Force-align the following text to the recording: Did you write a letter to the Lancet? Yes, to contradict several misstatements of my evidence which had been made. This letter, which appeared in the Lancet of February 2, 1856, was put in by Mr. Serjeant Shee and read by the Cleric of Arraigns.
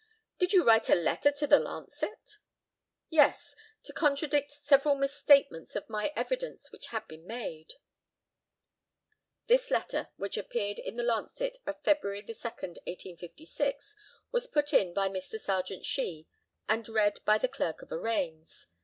Did 0.39 0.51
you 0.51 0.63
write 0.65 0.89
a 0.89 0.95
letter 0.95 1.29
to 1.29 1.45
the 1.45 1.59
Lancet? 1.59 2.39
Yes, 3.11 3.55
to 3.83 3.93
contradict 3.93 4.51
several 4.51 4.95
misstatements 4.95 5.75
of 5.75 5.87
my 5.91 6.11
evidence 6.15 6.71
which 6.71 6.87
had 6.87 7.07
been 7.07 7.27
made. 7.27 7.75
This 9.45 9.69
letter, 9.69 10.09
which 10.17 10.37
appeared 10.37 10.79
in 10.79 10.95
the 10.95 11.03
Lancet 11.03 11.57
of 11.67 11.79
February 11.83 12.23
2, 12.23 12.31
1856, 12.33 13.95
was 14.31 14.47
put 14.47 14.73
in 14.73 14.91
by 14.91 15.07
Mr. 15.07 15.39
Serjeant 15.39 15.85
Shee 15.85 16.27
and 16.67 16.89
read 16.89 17.19
by 17.23 17.37
the 17.37 17.47
Cleric 17.47 17.83
of 17.83 17.91
Arraigns. 17.91 18.65